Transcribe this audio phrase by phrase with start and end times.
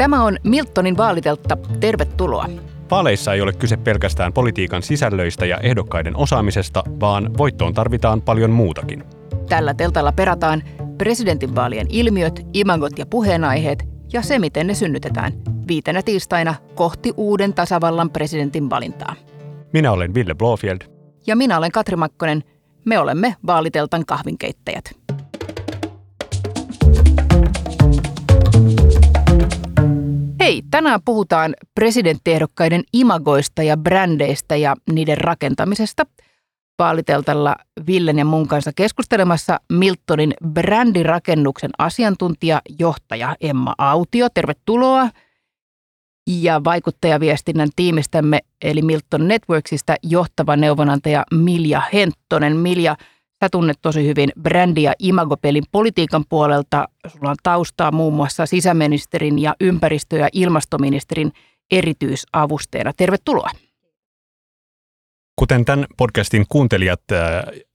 [0.00, 1.56] Tämä on Miltonin vaaliteltta.
[1.80, 2.46] Tervetuloa.
[2.90, 9.04] Vaaleissa ei ole kyse pelkästään politiikan sisällöistä ja ehdokkaiden osaamisesta, vaan voittoon tarvitaan paljon muutakin.
[9.48, 10.62] Tällä teltalla perataan
[10.98, 15.32] presidentinvaalien ilmiöt, imagot ja puheenaiheet ja se, miten ne synnytetään
[15.68, 19.14] viitenä tiistaina kohti uuden tasavallan presidentin valintaa.
[19.72, 20.80] Minä olen Ville Blofield.
[21.26, 22.44] Ja minä olen Katri Makkonen.
[22.84, 24.99] Me olemme vaaliteltan kahvinkeittäjät.
[30.50, 36.06] Hei, tänään puhutaan presidenttiehdokkaiden imagoista ja brändeistä ja niiden rakentamisesta.
[36.78, 44.28] Vaaliteltalla Villen ja mun kanssa keskustelemassa Miltonin brändirakennuksen asiantuntija, johtaja Emma Autio.
[44.34, 45.08] Tervetuloa.
[46.26, 52.56] Ja vaikuttajaviestinnän tiimistämme eli Milton Networksista johtava neuvonantaja Milja Henttonen.
[52.56, 52.96] Milja,
[53.40, 56.88] Sä tunnet tosi hyvin brändi- ja imagopelin politiikan puolelta.
[57.08, 61.32] Sulla on taustaa muun muassa sisäministerin ja ympäristö- ja ilmastoministerin
[61.70, 62.92] erityisavustajana.
[62.96, 63.50] Tervetuloa.
[65.36, 67.20] Kuten tämän podcastin kuuntelijat, äh,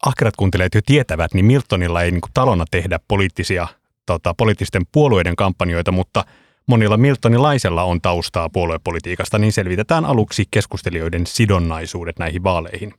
[0.06, 3.68] ahkerat kuuntelijat jo tietävät, niin Miltonilla ei niin kuin talona tehdä poliittisia,
[4.06, 6.26] tota, poliittisten puolueiden kampanjoita, mutta
[6.68, 12.94] monilla Miltonilaisella on taustaa puoluepolitiikasta, niin selvitetään aluksi keskustelijoiden sidonnaisuudet näihin vaaleihin.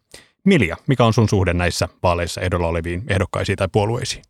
[0.47, 4.23] Milja, mikä on sun suhde näissä vaaleissa ehdolla oleviin ehdokkaisiin tai puolueisiin?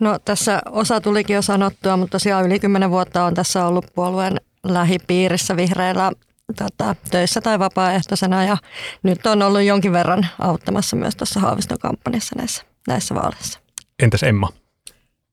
[0.00, 4.40] No tässä osa tulikin jo sanottua, mutta tosiaan yli kymmenen vuotta on tässä ollut puolueen
[4.64, 6.12] lähipiirissä vihreillä
[6.58, 8.56] tota, töissä tai vapaaehtoisena ja
[9.02, 13.60] nyt on ollut jonkin verran auttamassa myös tuossa Haaviston kampanjassa näissä, näissä vaaleissa.
[14.02, 14.48] Entäs Emma?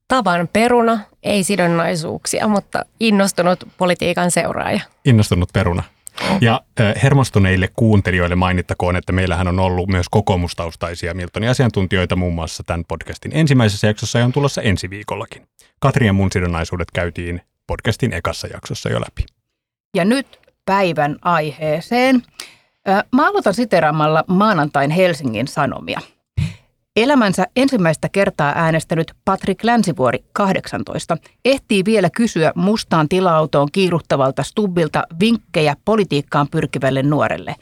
[0.08, 4.80] Tavan peruna, ei sidonnaisuuksia, mutta innostunut politiikan seuraaja.
[5.04, 5.82] Innostunut peruna.
[6.40, 6.60] Ja
[7.02, 13.32] hermostuneille kuuntelijoille mainittakoon, että meillähän on ollut myös kokoomustaustaisia Miltonin asiantuntijoita muun muassa tämän podcastin
[13.34, 15.46] ensimmäisessä jaksossa ja on tulossa ensi viikollakin.
[15.80, 19.26] Katri ja mun sidonnaisuudet käytiin podcastin ekassa jaksossa jo läpi.
[19.96, 22.22] Ja nyt päivän aiheeseen.
[23.12, 26.00] Mä aloitan siteraamalla maanantain Helsingin Sanomia.
[27.02, 35.76] Elämänsä ensimmäistä kertaa äänestänyt Patrick Länsivuori 18 ehtii vielä kysyä mustaan tila-autoon kiiruhtavalta Stubbilta vinkkejä
[35.84, 37.54] politiikkaan pyrkivälle nuorelle.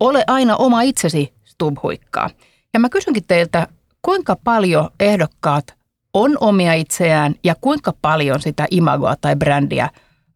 [0.00, 2.30] Ole aina oma itsesi, Stub huikkaa.
[2.74, 3.68] Ja mä kysynkin teiltä,
[4.02, 5.74] kuinka paljon ehdokkaat
[6.12, 9.90] on omia itseään ja kuinka paljon sitä imagoa tai brändiä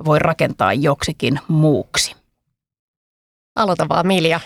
[0.05, 2.17] voi rakentaa joksikin muuksi?
[3.57, 4.41] Aloita vaan Milja.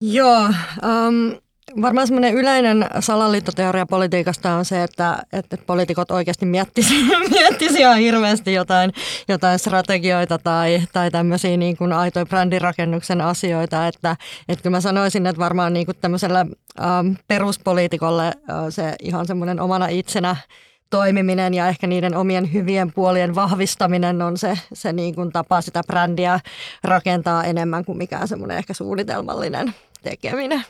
[0.00, 1.40] Joo, um,
[1.82, 8.52] Varmaan semmoinen yleinen salaliittoteoria politiikasta on se, että, että poliitikot oikeasti miettisivät miettisi ihan hirveästi
[8.52, 8.92] jotain,
[9.28, 13.86] jotain strategioita tai, tai tämmöisiä niin kuin aitoja brändirakennuksen asioita.
[13.86, 14.16] Että,
[14.48, 18.32] että kyllä mä sanoisin, että varmaan niin kuin tämmöiselle ähm, peruspoliitikolle äh,
[18.68, 20.36] se ihan semmoinen omana itsenä
[20.90, 25.82] toimiminen ja ehkä niiden omien hyvien puolien vahvistaminen on se, se niin kuin tapa sitä
[25.86, 26.40] brändiä
[26.84, 30.64] rakentaa enemmän kuin mikään semmoinen ehkä suunnitelmallinen tekeminen.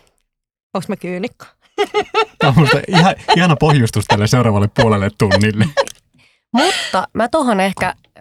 [0.76, 1.46] Onko mä kyynikko?
[2.38, 5.64] Tämä on ihan, ihana pohjustus tälle seuraavalle puolelle tunnille.
[6.52, 8.20] Mutta mä tuohon ehkä ö,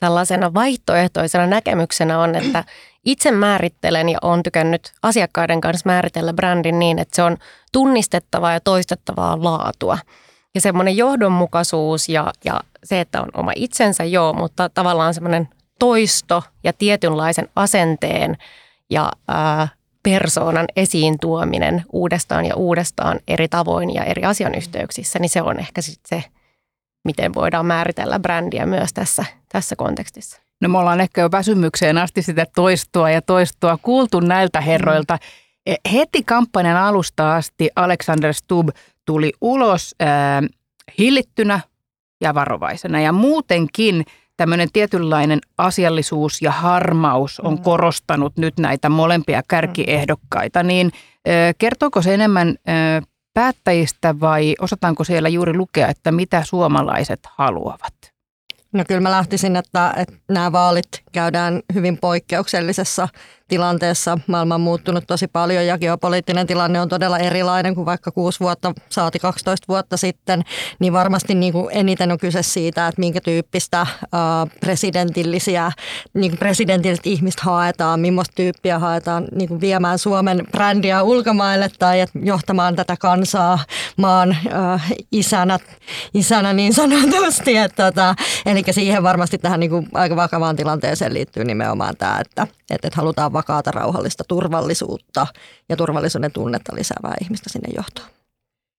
[0.00, 2.64] tällaisena vaihtoehtoisena näkemyksenä on, että
[3.04, 7.36] itse määrittelen ja olen tykännyt asiakkaiden kanssa määritellä brändin niin, että se on
[7.72, 9.98] tunnistettavaa ja toistettavaa laatua.
[10.54, 15.48] Ja semmoinen johdonmukaisuus ja, ja se, että on oma itsensä joo, mutta tavallaan semmoinen
[15.78, 18.36] toisto ja tietynlaisen asenteen
[18.90, 19.68] ja ää,
[20.04, 25.82] persoonan esiin tuominen uudestaan ja uudestaan eri tavoin ja eri asianyhteyksissä, niin se on ehkä
[25.82, 26.24] sit se,
[27.04, 30.40] miten voidaan määritellä brändiä myös tässä, tässä kontekstissa.
[30.60, 35.18] No me ollaan ehkä jo väsymykseen asti sitä toistua ja toistua kuultu näiltä herroilta.
[35.66, 35.74] Mm.
[35.92, 38.68] Heti kampanjan alusta asti Alexander Stubb
[39.06, 40.08] tuli ulos äh,
[40.98, 41.60] hillittynä
[42.20, 44.04] ja varovaisena ja muutenkin–
[44.36, 47.62] tämmöinen tietynlainen asiallisuus ja harmaus on mm.
[47.62, 50.90] korostanut nyt näitä molempia kärkiehdokkaita, niin
[51.58, 52.56] kertooko se enemmän
[53.34, 57.94] päättäjistä vai osataanko siellä juuri lukea, että mitä suomalaiset haluavat?
[58.72, 63.08] No kyllä mä lähtisin, että, että nämä vaalit käydään hyvin poikkeuksellisessa
[63.48, 64.18] tilanteessa.
[64.26, 68.72] Maailma on muuttunut tosi paljon ja geopoliittinen tilanne on todella erilainen kuin vaikka 6 vuotta,
[68.88, 70.42] saati 12 vuotta sitten.
[70.78, 73.86] Niin varmasti niin kuin eniten on kyse siitä, että minkä tyyppistä
[74.60, 75.72] presidentillisiä,
[76.14, 82.00] niin kuin presidentilliset ihmistä haetaan, millaista tyyppiä haetaan niin kuin viemään Suomen brändiä ulkomaille tai
[82.00, 83.58] että johtamaan tätä kansaa
[83.96, 85.58] maan äh, isänä,
[86.14, 87.56] isänä niin sanotusti.
[87.56, 88.14] Että, tota,
[88.46, 92.96] eli siihen varmasti tähän niin kuin aika vakavaan tilanteeseen liittyy nimenomaan tämä, että, että, että
[92.96, 95.26] halutaan vakaata, rauhallista turvallisuutta
[95.68, 98.08] ja turvallisuuden tunnetta lisäävää ihmistä sinne johtoon.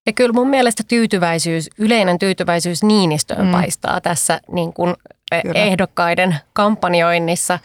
[0.06, 3.52] Ja kyllä mun mielestä tyytyväisyys, yleinen tyytyväisyys Niinistöön mm.
[3.52, 4.96] paistaa tässä niin kuin
[5.42, 5.60] Kyllä.
[5.60, 7.60] ehdokkaiden kampanjoinnissa,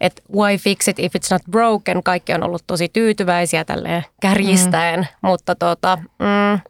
[0.00, 5.00] että why fix it if it's not broken, kaikki on ollut tosi tyytyväisiä tälleen kärjistäen,
[5.00, 5.28] mm.
[5.28, 6.60] mutta tota, mm,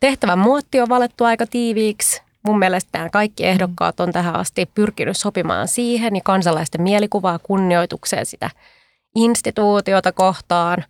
[0.00, 2.22] tehtävän muotti on valettu aika tiiviiksi.
[2.46, 8.26] Mun mielestä nämä kaikki ehdokkaat on tähän asti pyrkinyt sopimaan siihen ja kansalaisten mielikuvaa kunnioitukseen
[8.26, 8.50] sitä
[9.14, 10.84] instituutiota kohtaan,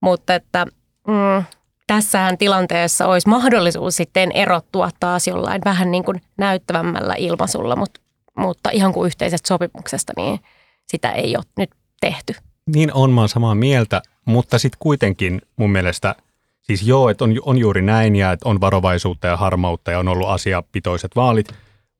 [0.00, 0.66] mutta että
[1.08, 1.44] mm,
[1.86, 8.00] tässähän tilanteessa olisi mahdollisuus sitten erottua taas jollain vähän niin kuin näyttävämmällä ilmaisulla, mutta,
[8.38, 10.40] mutta ihan kuin yhteisestä sopimuksesta, niin
[10.86, 11.70] sitä ei ole nyt
[12.00, 12.34] tehty.
[12.66, 16.14] Niin on, mä oon samaa mieltä, mutta sitten kuitenkin mun mielestä,
[16.62, 20.08] siis joo, että on, on juuri näin ja että on varovaisuutta ja harmautta ja on
[20.08, 21.48] ollut asiapitoiset vaalit,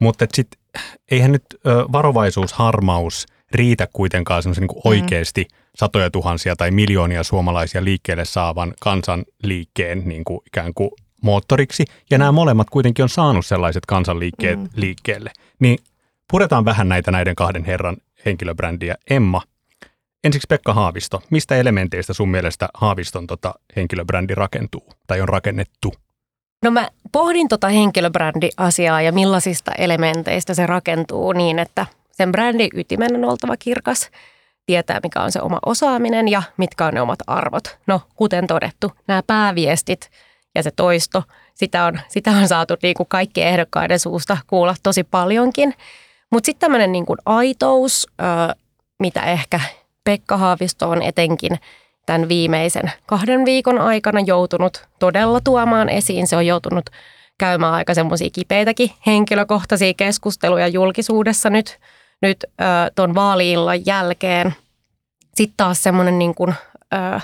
[0.01, 0.61] mutta sitten
[1.11, 7.85] eihän nyt ö, varovaisuus, harmaus riitä kuitenkaan semmoisen niin oikeasti satoja tuhansia tai miljoonia suomalaisia
[7.85, 10.91] liikkeelle saavan kansanliikkeen niin kuin ikään kuin
[11.23, 11.85] moottoriksi.
[12.11, 14.69] Ja nämä molemmat kuitenkin on saanut sellaiset kansanliikkeet mm.
[14.77, 15.31] liikkeelle.
[15.59, 15.79] Niin
[16.31, 17.97] puretaan vähän näitä näiden kahden herran
[18.27, 18.95] henkilöbrändiä.
[19.11, 19.43] Emma,
[20.25, 21.23] ensiksi Pekka Haavisto.
[21.31, 25.95] Mistä elementeistä sun mielestä Haaviston tota henkilöbrändi rakentuu tai on rakennettu?
[26.63, 33.17] No mä pohdin tota henkilöbrändiasiaa ja millaisista elementeistä se rakentuu niin, että sen brändin ytimen
[33.17, 34.11] on oltava kirkas,
[34.67, 37.79] tietää mikä on se oma osaaminen ja mitkä on ne omat arvot.
[37.87, 40.11] No, kuten todettu, nämä pääviestit
[40.55, 41.23] ja se toisto,
[41.55, 45.75] sitä on, sitä on saatu niin kuin kaikkien ehdokkaiden suusta kuulla tosi paljonkin.
[46.31, 48.07] Mutta sitten tämmöinen niin aitous,
[48.99, 49.61] mitä ehkä
[50.05, 51.59] Pekka Haavisto on etenkin
[52.07, 56.27] tämän viimeisen kahden viikon aikana joutunut todella tuomaan esiin.
[56.27, 56.91] Se on joutunut
[57.39, 61.79] käymään aika semmoisia kipeitäkin henkilökohtaisia keskusteluja julkisuudessa nyt,
[62.23, 62.45] nyt
[62.95, 64.55] tuon vaaliillan jälkeen.
[65.35, 66.55] Sitten taas semmoinen niin kuin,
[66.95, 67.21] ö,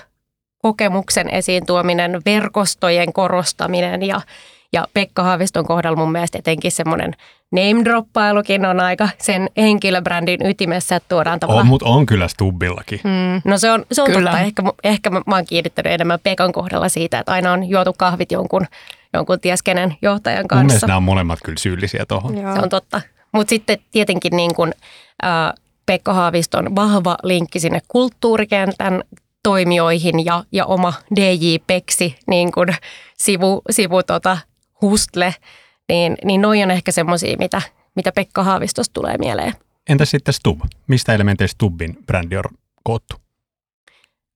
[0.58, 4.20] kokemuksen esiin tuominen, verkostojen korostaminen ja,
[4.72, 7.14] ja Pekka Haaviston kohdalla mun mielestä etenkin semmoinen
[7.50, 11.62] name-droppailukin on aika sen henkilöbrändin ytimessä, että tuodaan tavallaan...
[11.62, 13.00] On, mutta on kyllä Stubbillakin.
[13.04, 13.50] Mm.
[13.50, 14.40] No se on, se on totta.
[14.40, 18.32] Ehkä, ehkä mä, mä oon kiinnittänyt enemmän Pekan kohdalla siitä, että aina on juotu kahvit
[18.32, 18.66] jonkun,
[19.12, 20.86] jonkun tieskenen johtajan kanssa.
[20.86, 22.34] Mun nämä on molemmat kyllä syyllisiä tuohon.
[22.34, 23.00] Se on totta.
[23.38, 24.72] Mutta sitten tietenkin niin kun,
[25.24, 25.52] äh,
[25.86, 29.02] Pekka Haaviston vahva linkki sinne kulttuurikentän
[29.42, 32.68] toimijoihin ja, ja oma DJ Peksi niin kun
[33.18, 34.38] sivu, sivu tota,
[34.82, 35.34] hustle–
[35.88, 37.62] niin, niin noi on ehkä semmoisia, mitä,
[37.94, 39.52] mitä Pekka Haavistosta tulee mieleen.
[39.88, 40.60] Entä sitten Stub?
[40.86, 42.44] Mistä elementeistä Stubin brändi on
[42.84, 43.16] koottu?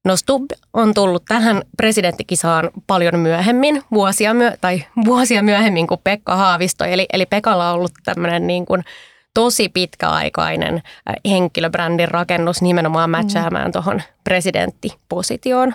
[0.04, 6.36] No Stub on tullut tähän presidenttikisaan paljon myöhemmin, vuosia, myö- tai vuosia myöhemmin kuin Pekka
[6.36, 6.84] Haavisto.
[6.84, 8.84] Eli, eli Pekalla on ollut tämmöinen niin kuin
[9.34, 13.72] tosi pitkäaikainen äh, henkilöbrändin rakennus nimenomaan matchaamaan mm.
[13.72, 15.74] tuohon presidenttipositioon.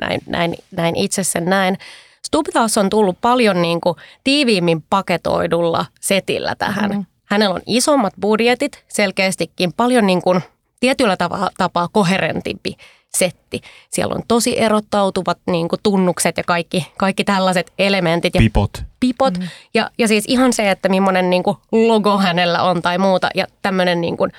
[0.00, 1.78] Näin, näin, näin itse sen näin.
[2.22, 6.90] Stubb taas on tullut paljon niin kuin tiiviimmin paketoidulla setillä tähän.
[6.90, 7.04] Mm.
[7.24, 10.40] Hänellä on isommat budjetit, selkeästikin paljon niin kuin
[10.80, 12.76] tietyllä tapaa, tapaa koherentimpi
[13.18, 13.60] setti.
[13.90, 18.34] Siellä on tosi erottautuvat niin kuin tunnukset ja kaikki, kaikki tällaiset elementit.
[18.34, 18.82] Ja pipot.
[19.00, 19.38] Pipot.
[19.38, 19.48] Mm.
[19.74, 23.28] Ja, ja siis ihan se, että millainen niin kuin logo hänellä on tai muuta.
[23.34, 24.32] Ja tämmöinen niin kuin,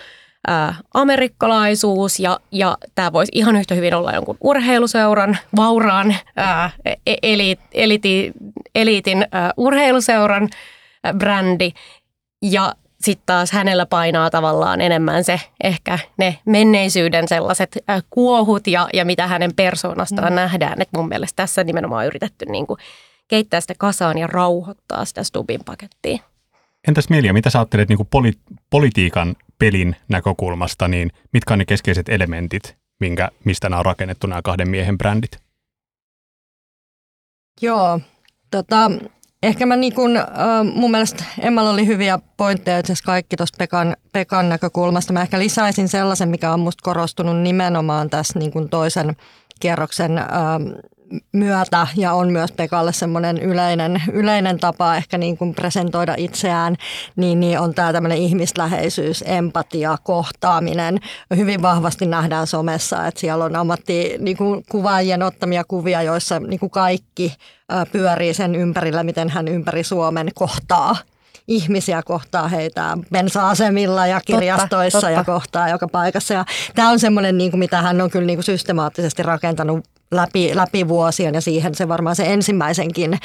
[0.49, 6.69] ä, amerikkalaisuus ja, ja tämä voisi ihan yhtä hyvin olla jonkun urheiluseuran, vauraan ä,
[7.05, 8.31] e, elit, eliti,
[8.75, 9.27] eliitin ä,
[9.57, 10.49] urheiluseuran
[11.07, 11.71] ä, brändi
[12.41, 17.77] ja sitten taas hänellä painaa tavallaan enemmän se ehkä ne menneisyyden sellaiset
[18.09, 20.35] kuohut ja, ja mitä hänen persoonastaan mm.
[20.35, 20.81] nähdään.
[20.81, 22.79] Et mun mielestä tässä nimenomaan on yritetty niin kuin
[23.27, 26.17] keittää sitä kasaan ja rauhoittaa sitä Stubin pakettia.
[26.87, 31.65] Entäs Milja, mitä sä ajattelet niin kuin poli- politiikan pelin näkökulmasta, niin mitkä on ne
[31.65, 35.39] keskeiset elementit, minkä, mistä nämä on rakennettu nämä kahden miehen brändit?
[37.61, 37.99] Joo,
[38.51, 38.91] tota,
[39.43, 40.25] ehkä mä niin kun, äh,
[40.73, 45.13] mun mielestä Emmalla oli hyviä pointteja itse kaikki tuosta Pekan, Pekan näkökulmasta.
[45.13, 49.15] Mä ehkä lisäisin sellaisen, mikä on musta korostunut nimenomaan tässä niin kun toisen
[49.59, 50.27] kierroksen äh,
[51.31, 56.75] myötä ja on myös Pekalle semmoinen yleinen, yleinen tapa ehkä niin kuin presentoida itseään,
[57.15, 60.99] niin, niin on tämä tämmöinen ihmisläheisyys, empatia, kohtaaminen.
[61.35, 66.59] Hyvin vahvasti nähdään somessa, että siellä on ammatti niin kuin kuvaajien ottamia kuvia, joissa niin
[66.59, 67.33] kuin kaikki
[67.91, 70.95] pyörii sen ympärillä, miten hän ympäri Suomen kohtaa
[71.49, 75.19] ihmisiä kohtaa heitä bensa-asemilla ja kirjastoissa totta, totta.
[75.19, 76.33] ja kohtaa joka paikassa.
[76.33, 80.55] Ja tämä on semmoinen, niin kuin, mitä hän on kyllä niin kuin systemaattisesti rakentanut läpi,
[80.55, 83.19] läpi vuosien ja siihen se varmaan se ensimmäisenkin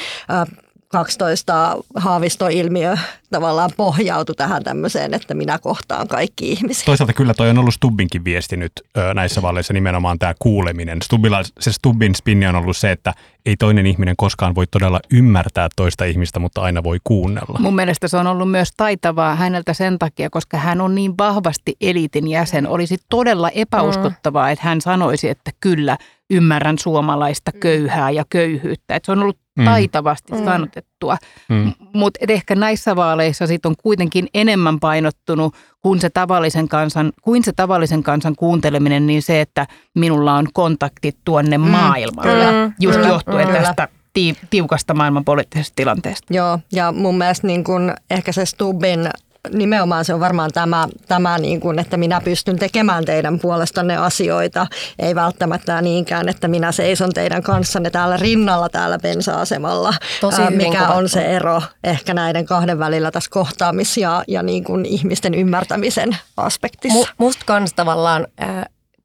[0.89, 2.97] 12 haavistoilmiö
[3.31, 6.85] tavallaan pohjautui tähän tämmöiseen, että minä kohtaan kaikki ihmisiä.
[6.87, 11.03] Toisaalta kyllä toi on ollut Stubbinkin viesti nyt ö, näissä vaaleissa nimenomaan tämä kuuleminen.
[11.03, 13.15] Stubbilla, se Stubbin spinni on ollut se, että
[13.47, 17.59] ei toinen ihminen koskaan voi todella ymmärtää toista ihmistä, mutta aina voi kuunnella.
[17.59, 21.77] Mun mielestä se on ollut myös taitavaa häneltä sen takia, koska hän on niin vahvasti
[21.81, 22.69] elitin jäsen.
[22.69, 25.99] Olisi todella epäuskottavaa, että hän sanoisi, että kyllä
[26.31, 28.97] ymmärrän suomalaista köyhää ja köyhyyttä.
[28.97, 29.65] Että se on ollut Mm.
[29.65, 30.45] taitavasti mm.
[30.45, 31.17] sanotettua.
[31.49, 31.73] Mm.
[31.95, 37.53] Mutta ehkä näissä vaaleissa sit on kuitenkin enemmän painottunut kuin se, tavallisen kansan, kuin se
[37.53, 41.71] tavallisen kansan kuunteleminen, niin se, että minulla on kontaktit tuonne mm.
[41.71, 42.33] maailmalle.
[42.33, 43.63] Kyllä, Just kyllä, johtuen kyllä.
[43.63, 46.35] tästä ti- tiukasta maailmanpoliittisesta tilanteesta.
[46.35, 49.09] Joo, ja mun mielestä niin kun ehkä se Stubbin
[49.53, 54.67] nimenomaan se on varmaan tämä, tämä niin kuin, että minä pystyn tekemään teidän puolestanne asioita.
[54.99, 59.95] Ei välttämättä niinkään, että minä seison teidän kanssanne täällä rinnalla täällä bensa-asemalla.
[60.21, 60.99] Tosi hyvin Mikä kuvattu.
[60.99, 66.17] on se ero ehkä näiden kahden välillä tässä kohtaamis- ja, ja niin kuin ihmisten ymmärtämisen
[66.37, 66.99] aspektissa.
[66.99, 68.27] Mu, musta kans tavallaan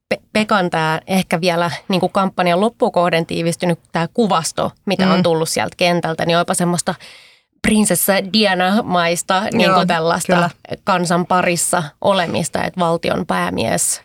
[0.10, 5.12] Pe- Pekan tämä ehkä vielä niin kuin kampanjan loppukohden tiivistynyt tämä kuvasto, mitä Mm.
[5.12, 6.96] on tullut sieltä kentältä, niin jopa semmoista
[7.62, 10.50] prinsessa Diana-maista niin Joo, tällaista kyllä.
[10.84, 14.02] kansan parissa olemista, että valtion päämies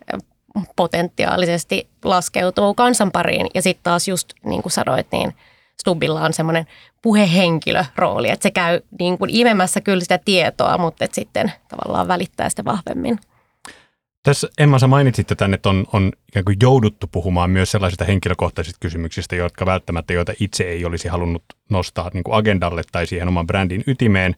[0.77, 3.47] potentiaalisesti laskeutuu kansan pariin.
[3.55, 5.35] Ja sitten taas just niin kuin sanoit, niin
[5.81, 6.67] Stubbilla on semmoinen
[7.03, 12.49] puhehenkilörooli, että se käy niin kuin imemässä kyllä sitä tietoa, mutta et sitten tavallaan välittää
[12.49, 13.19] sitä vahvemmin.
[14.25, 18.79] Tässä Emma, sä mainitsit tänne, että on, on ikään kuin jouduttu puhumaan myös sellaisista henkilökohtaisista
[18.81, 23.47] kysymyksistä, jotka välttämättä, joita itse ei olisi halunnut nostaa niin kuin agendalle tai siihen oman
[23.47, 24.37] brändin ytimeen.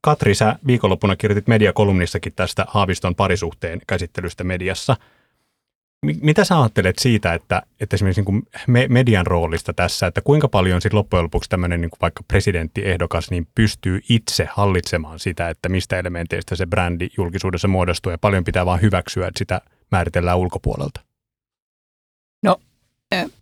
[0.00, 4.96] Katri, sä viikonloppuna kirjoitit mediakolumnissakin tästä Haaviston parisuhteen käsittelystä mediassa.
[6.06, 10.20] Mi- Mitä sä ajattelet siitä, että, että esimerkiksi niin kuin me, median roolista tässä, että
[10.20, 15.48] kuinka paljon sitten loppujen lopuksi tämmöinen niin kuin vaikka presidenttiehdokas niin pystyy itse hallitsemaan sitä,
[15.48, 20.38] että mistä elementeistä se brändi julkisuudessa muodostuu ja paljon pitää vaan hyväksyä, että sitä määritellään
[20.38, 21.00] ulkopuolelta?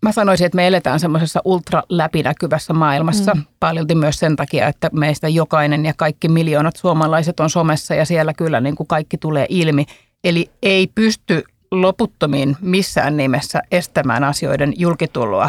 [0.03, 3.45] Mä sanoisin, että me eletään semmoisessa ultraläpinäkyvässä maailmassa mm.
[3.61, 8.35] paljolti myös sen takia, että meistä jokainen ja kaikki miljoonat suomalaiset on somessa ja siellä
[8.35, 9.87] kyllä niin kuin kaikki tulee ilmi.
[10.25, 11.45] Eli ei pysty
[11.83, 15.49] loputtomiin missään nimessä estämään asioiden julkituloa.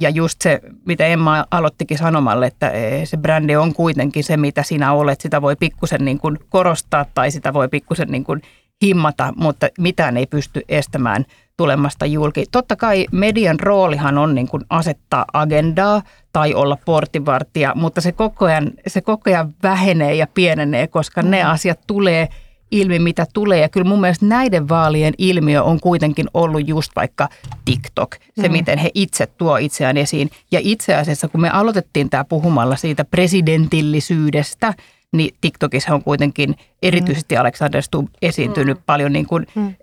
[0.00, 2.72] Ja just se, mitä Emma aloittikin sanomalle, että
[3.04, 5.20] se brändi on kuitenkin se, mitä sinä olet.
[5.20, 8.42] Sitä voi pikkusen niin kuin korostaa tai sitä voi pikkusen niin kuin
[8.84, 11.24] himmata, mutta mitään ei pysty estämään
[11.56, 12.44] tulemasta julki.
[12.52, 16.02] Totta kai median roolihan on niin kuin asettaa agendaa
[16.32, 21.44] tai olla portinvartija, mutta se koko, ajan, se koko ajan vähenee ja pienenee, koska ne
[21.44, 22.28] asiat tulee
[22.70, 23.60] ilmi, mitä tulee.
[23.60, 27.28] Ja kyllä mun mielestä näiden vaalien ilmiö on kuitenkin ollut just vaikka
[27.64, 28.52] TikTok, se mm.
[28.52, 30.30] miten he itse tuo itseään esiin.
[30.52, 34.74] Ja itse asiassa, kun me aloitettiin tämä puhumalla siitä presidentillisyydestä,
[35.12, 38.82] niin TikTokissa on kuitenkin erityisesti Alexander Stubb esiintynyt mm.
[38.86, 39.74] paljon niin kuin mm.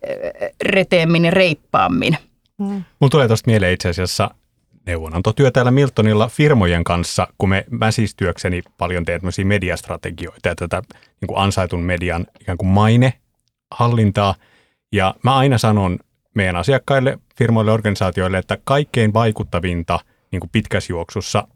[0.63, 2.18] reteemmin ja reippaammin.
[2.58, 4.30] Mulla tulee tuosta mieleen itse asiassa
[4.86, 10.56] neuvonantotyö täällä Miltonilla firmojen kanssa, kun me, mä siis työkseni paljon teen tämmöisiä mediastrategioita ja
[10.56, 10.84] tätä
[11.22, 14.36] niin kuin ansaitun median ikään kuin mainehallintaa.
[14.92, 16.00] Ja mä aina sanon
[16.36, 20.00] meidän asiakkaille, firmoille, organisaatioille, että kaikkein vaikuttavinta
[20.32, 21.48] niin kuin pitkässä juoksussa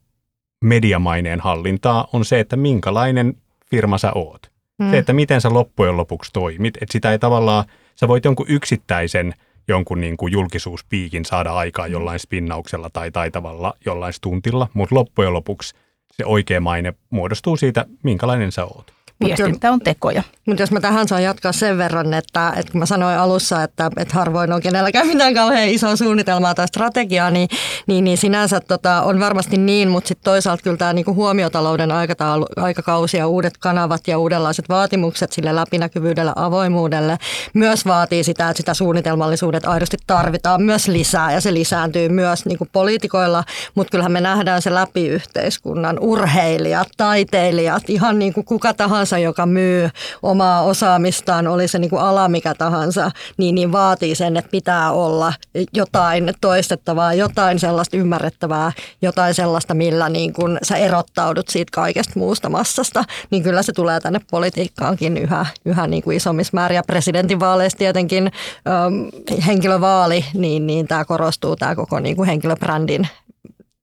[0.64, 3.34] mediamaineen hallintaa on se, että minkälainen
[3.70, 4.52] firma sä oot.
[4.80, 4.92] Mm.
[4.92, 6.78] Se, että miten sä loppujen lopuksi toimit.
[6.82, 7.66] Että sitä ei tavallaan,
[7.96, 9.34] sä voit jonkun yksittäisen
[9.68, 15.76] jonkun niin kuin julkisuuspiikin saada aikaan jollain spinnauksella tai taitavalla jollain stuntilla, mutta loppujen lopuksi
[16.12, 18.97] se oikea maine muodostuu siitä, minkälainen sä oot.
[19.26, 20.24] Viestintä on tekoja.
[20.46, 23.92] Mutta jos mä tähän saan jatkaa sen verran, että, että kun mä sanoin alussa, että,
[23.98, 27.50] että harvoin on kenelläkään mitään kauhean isoa suunnitelmaa tai strategiaa, niin,
[27.88, 32.46] niin, niin sinänsä tota, on varmasti niin, mutta sitten toisaalta kyllä tämä niinku huomiotalouden aikataulu,
[32.56, 37.18] aikakausi ja uudet kanavat ja uudenlaiset vaatimukset sille läpinäkyvyydelle, avoimuudelle
[37.54, 42.68] myös vaatii sitä, että sitä suunnitelmallisuudet aidosti tarvitaan myös lisää ja se lisääntyy myös niinku
[42.72, 43.44] poliitikoilla,
[43.76, 49.46] mutta kyllähän me nähdään se läpi yhteiskunnan, urheilijat, taiteilijat, ihan niin kuin kuka tahansa, joka
[49.46, 49.90] myy
[50.24, 54.92] omaa osaamistaan, oli se niin kuin ala mikä tahansa, niin, niin vaatii sen, että pitää
[54.92, 55.34] olla
[55.74, 58.72] jotain toistettavaa, jotain sellaista ymmärrettävää,
[59.02, 64.00] jotain sellaista, millä niin kuin sä erottaudut siitä kaikesta muusta massasta, niin kyllä se tulee
[64.00, 66.76] tänne politiikkaankin yhä, yhä niin kuin isommissa määrin.
[66.76, 68.32] Ja presidentinvaaleissa tietenkin
[68.68, 73.08] ähm, henkilövaali, niin, niin tämä korostuu tämä koko niin kuin henkilöbrändin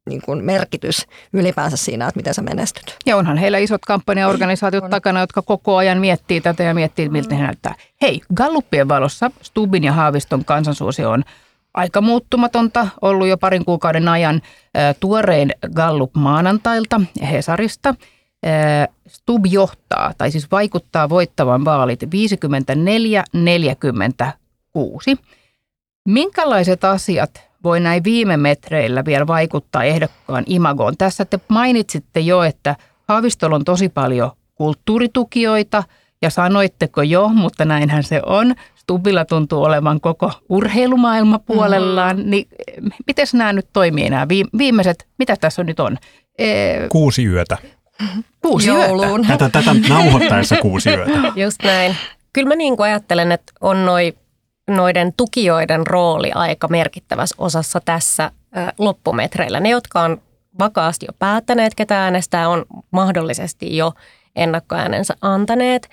[0.09, 2.97] niin kuin merkitys ylipäänsä siinä, että miten sä menestyt.
[3.07, 7.43] Ja onhan heillä isot kampanjaorganisaatiot takana, jotka koko ajan miettii tätä ja miettii, miltä he
[7.43, 7.75] näyttää.
[8.03, 11.25] Hei, Galluppien valossa Stubbin ja Haaviston kansansuosio on
[11.75, 14.43] aika muuttumatonta ollut jo parin kuukauden ajan.
[15.01, 17.95] Tuorein Gallup maanantailta Hesarista.
[19.07, 22.07] Stub johtaa, tai siis vaikuttaa voittavan vaalit 54-46.
[26.09, 30.97] Minkälaiset asiat voi näin viime metreillä vielä vaikuttaa ehdokkaan imagoon?
[30.97, 32.77] Tässä te mainitsitte jo, että
[33.09, 35.85] Haavistolla on tosi paljon kulttuuritukijoita
[36.23, 38.55] ja sanoitteko jo, mutta näinhän se on.
[38.75, 42.17] Stubilla tuntuu olevan koko urheilumaailma puolellaan.
[42.17, 42.31] Mm.
[42.31, 42.49] Niin
[43.07, 44.29] miten nämä nyt toimii nämä
[44.59, 45.99] viimeiset, mitä tässä on nyt on?
[46.39, 47.59] Ee, kuusi yötä.
[48.43, 49.21] Kuusi Jouluun.
[49.21, 49.39] Yötä.
[49.39, 51.33] Tätä, tätä nauhoittaessa kuusi yötä.
[51.37, 51.97] Just näin.
[52.33, 54.15] Kyllä mä niin kuin ajattelen, että on noin
[54.71, 58.31] noiden tukijoiden rooli aika merkittävässä osassa tässä
[58.79, 59.61] loppumetreillä.
[59.61, 60.23] Ne, jotka on
[60.59, 63.93] vakaasti jo päättäneet, ketä äänestää, on mahdollisesti jo
[64.37, 65.91] ennakkoäänensä antaneet.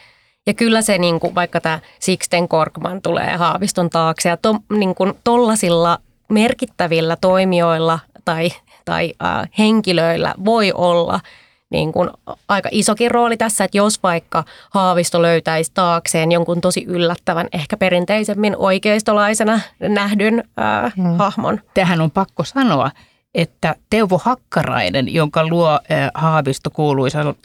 [0.47, 4.95] Ja kyllä se, niin kuin, vaikka tämä Sixten Korkman tulee Haaviston taakse ja to, niin
[4.95, 5.97] kuin, tollasilla
[6.29, 8.49] merkittävillä toimijoilla tai,
[8.85, 11.19] tai äh, henkilöillä voi olla–
[11.71, 12.09] niin kuin
[12.47, 18.55] aika isokin rooli tässä, että jos vaikka Haavisto löytäisi taakseen jonkun tosi yllättävän, ehkä perinteisemmin
[18.57, 21.17] oikeistolaisena nähdyn äh, hmm.
[21.17, 21.59] hahmon.
[21.73, 22.91] Tähän on pakko sanoa,
[23.35, 25.79] että Teuvo Hakkarainen, jonka luo
[26.13, 26.69] Haavisto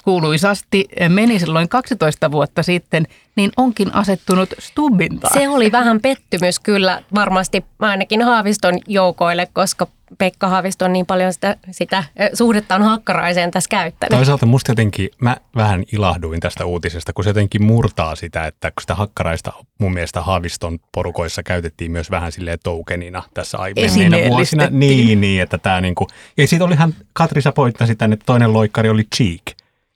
[0.05, 3.07] kuuluisasti meni silloin 12 vuotta sitten,
[3.37, 9.87] niin onkin asettunut Stubbin Se oli vähän pettymys kyllä varmasti ainakin Haaviston joukoille, koska
[10.19, 14.19] Pekka Haavisto on niin paljon sitä, sitä suhdettaan hakkaraiseen tässä käyttänyt.
[14.19, 18.81] Toisaalta musta jotenkin, mä vähän ilahduin tästä uutisesta, kun se jotenkin murtaa sitä, että kun
[18.81, 24.69] sitä hakkaraista mun mielestä Haaviston porukoissa käytettiin myös vähän silleen toukenina tässä aiemmina vuosina.
[24.71, 29.05] Niin, niin, että tämä niinku, ja siitä olihan, Katrisa poittasi tänne, että toinen loikkari oli
[29.17, 29.43] Cheek,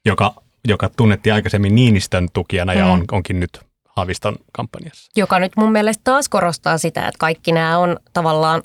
[0.05, 0.35] joka,
[0.69, 2.91] joka tunnettiin aikaisemmin Niinistön tukijana ja mm.
[2.91, 3.61] on, onkin nyt
[3.97, 5.11] Haaviston kampanjassa.
[5.17, 8.63] Joka nyt mun mielestä taas korostaa sitä, että kaikki nämä on tavallaan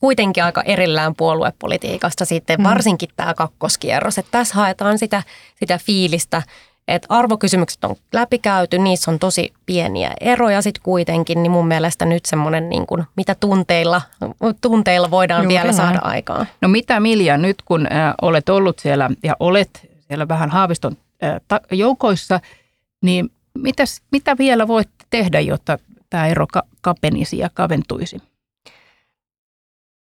[0.00, 2.64] kuitenkin aika erillään puoluepolitiikasta sitten, mm.
[2.64, 4.18] varsinkin tämä kakkoskierros.
[4.18, 5.22] Että tässä haetaan sitä,
[5.56, 6.42] sitä fiilistä,
[6.88, 12.24] että arvokysymykset on läpikäyty, niissä on tosi pieniä eroja sitten kuitenkin, niin mun mielestä nyt
[12.24, 14.02] semmoinen, niin kuin, mitä tunteilla,
[14.60, 15.76] tunteilla voidaan Juuri vielä näin.
[15.76, 16.46] saada aikaan.
[16.60, 21.40] No mitä Milja, nyt kun äh, olet ollut siellä ja olet siellä vähän Haaviston äh,
[21.48, 22.40] ta- joukoissa,
[23.02, 25.78] niin mitäs, mitä vielä voit tehdä, jotta
[26.10, 28.22] tämä ero ka- kapenisi ja kaventuisi?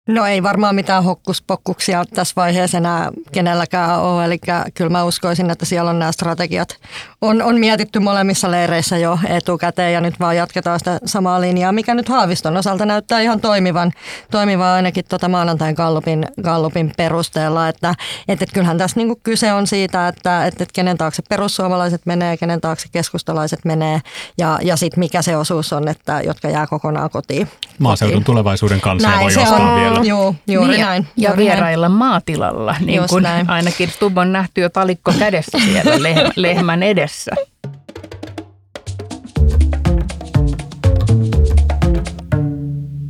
[0.08, 4.24] No ei varmaan mitään hokkuspokkuksia tässä vaiheessa enää kenelläkään ole.
[4.24, 4.38] Eli
[4.74, 6.76] kyllä mä uskoisin, että siellä on nämä strategiat.
[7.20, 11.94] On, on mietitty molemmissa leireissä jo etukäteen ja nyt vaan jatketaan sitä samaa linjaa, mikä
[11.94, 13.92] nyt Haaviston osalta näyttää ihan toimivan,
[14.30, 17.68] toimivan ainakin tuota maanantain Gallupin, Gallupin perusteella.
[17.68, 17.94] Että,
[18.28, 22.88] että, kyllähän tässä niinku kyse on siitä, että, että, kenen taakse perussuomalaiset menee, kenen taakse
[22.92, 24.00] keskustalaiset menee
[24.38, 27.48] ja, ja sitten mikä se osuus on, että jotka jää kokonaan kotiin.
[27.78, 28.24] Maaseudun kotiin.
[28.24, 31.06] tulevaisuuden kanssa Näin, voi ostaa vielä Joo, Joo, juuri niin, näin.
[31.16, 31.98] Ja juuri vierailla näin.
[31.98, 33.50] maatilalla, niin kuin näin.
[33.50, 35.92] ainakin Stub on nähty jo talikko kädessä siellä
[36.36, 37.32] lehmän edessä.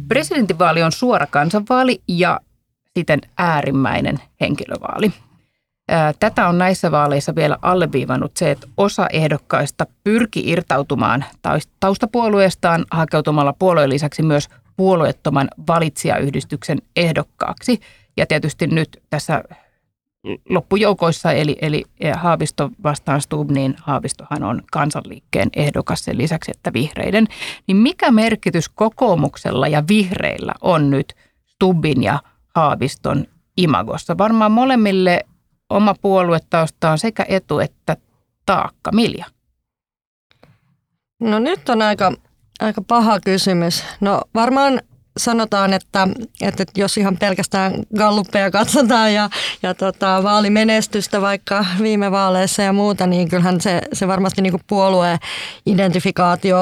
[0.09, 2.41] Presidentinvaali on suora kansanvaali ja
[2.99, 5.13] siten äärimmäinen henkilövaali.
[6.21, 11.25] Tätä on näissä vaaleissa vielä alleviivannut se, että osa ehdokkaista pyrki irtautumaan
[11.81, 14.49] taustapuolueestaan hakeutumalla puolueen lisäksi myös
[14.79, 17.81] puolueettoman valitsijayhdistyksen ehdokkaaksi.
[18.17, 19.45] Ja tietysti nyt tässä
[20.49, 27.27] loppujoukoissa, eli, eli Haavisto vastaan Stub, niin Haavistohan on kansanliikkeen ehdokas sen lisäksi, että vihreiden.
[27.67, 31.15] Niin mikä merkitys kokoomuksella ja vihreillä on nyt
[31.47, 32.21] Stubin ja
[32.55, 33.25] Haaviston
[33.57, 34.19] imagossa?
[34.19, 35.25] Varmaan molemmille
[35.71, 37.97] oma puoluetausta on sekä etu että
[38.47, 38.93] taakka.
[38.93, 39.27] Milja?
[41.21, 42.13] No nyt on aika
[42.59, 43.85] Aika paha kysymys.
[44.01, 44.81] No varmaan
[45.17, 46.09] sanotaan, että,
[46.41, 49.31] että jos ihan pelkästään galluppeja katsotaan ja,
[49.63, 55.19] ja tota, vaalimenestystä vaikka viime vaaleissa ja muuta, niin kyllähän se, se varmasti niin puolueen
[55.67, 56.59] identifikaatio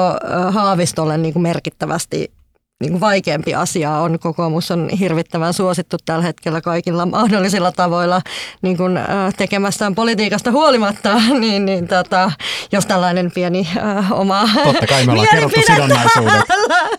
[0.51, 2.31] Haavistolle niin merkittävästi
[2.79, 4.19] niin kuin vaikeampi asia on.
[4.19, 8.21] Kokoomus on hirvittävän suosittu tällä hetkellä kaikilla mahdollisilla tavoilla
[8.61, 12.31] niin kuin, äh, tekemästään politiikasta huolimatta, niin, niin tota,
[12.71, 16.41] jos tällainen pieni äh, oma Totta kai me ollaan kerrottu sidonnaisuudet.
[16.47, 16.89] Täällä,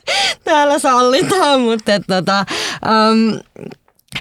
[0.44, 3.36] täällä sallitaan, mutta et, tota, ähm,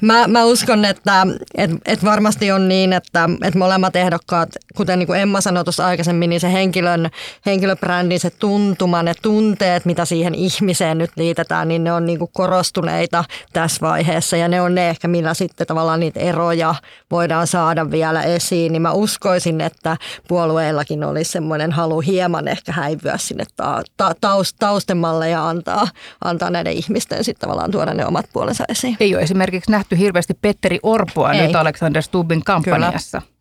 [0.02, 5.08] Mä, mä uskon, että et, et varmasti on niin, että et molemmat ehdokkaat kuten niin
[5.08, 7.10] kuin Emma sanoi tuossa aikaisemmin, niin se henkilön,
[7.46, 12.32] henkilöbrändin, se tuntuma, ne tunteet, mitä siihen ihmiseen nyt liitetään, niin ne on niin kuin
[12.34, 16.76] korostuneita tässä vaiheessa ja ne on ne ehkä, millä sitten tavallaan niitä eroja
[17.12, 18.72] voidaan saada vielä esiin.
[18.72, 24.56] Niin mä uskoisin, että puolueillakin olisi semmoinen halu hieman ehkä häivyä sinne ta- ta- taust-
[24.60, 25.88] taustemmalle ja antaa,
[26.24, 28.98] antaa näiden ihmisten sitten tavallaan tuoda ne omat puolensa esiin.
[29.00, 31.48] Ei ole esimerkiksi nähty hirveästi Petteri Orpoa Ei.
[31.48, 33.22] nyt Alexander Stubbin kampanjassa.
[33.22, 33.38] Kyllä.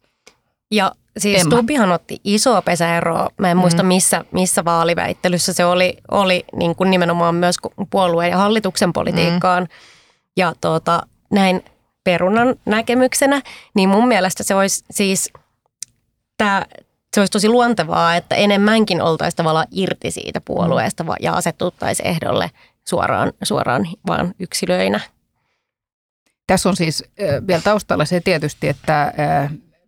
[0.71, 1.51] Ja siis Emma.
[1.51, 3.31] Stubbihan otti isoa pesäeroa.
[3.39, 3.61] Mä en mm.
[3.61, 7.57] muista missä, missä vaaliväittelyssä se oli, oli niin kuin nimenomaan myös
[7.91, 9.63] puolueen ja hallituksen politiikkaan.
[9.63, 9.69] Mm.
[10.37, 11.65] Ja tuota, näin
[12.05, 13.43] perunan näkemyksenä,
[13.75, 15.33] niin mun mielestä se olisi siis,
[16.37, 16.67] tää,
[17.15, 21.11] se olisi tosi luontevaa, että enemmänkin oltaisiin tavallaan irti siitä puolueesta mm.
[21.21, 22.51] ja asettuttaisiin ehdolle
[22.89, 25.01] suoraan, suoraan vaan yksilöinä.
[26.47, 27.05] Tässä on siis
[27.47, 29.13] vielä taustalla se tietysti, että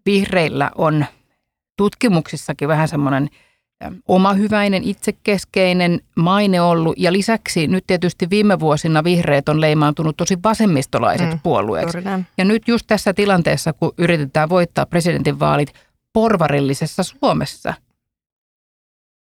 [0.06, 1.06] vihreillä on
[1.76, 3.28] tutkimuksissakin vähän semmoinen
[4.08, 6.94] omahyväinen, itsekeskeinen maine ollut.
[6.98, 11.98] Ja lisäksi nyt tietysti viime vuosina vihreät on leimaantunut tosi vasemmistolaiset mm, puolueeksi.
[12.38, 15.72] Ja nyt just tässä tilanteessa, kun yritetään voittaa presidentinvaalit
[16.12, 17.74] porvarillisessa Suomessa,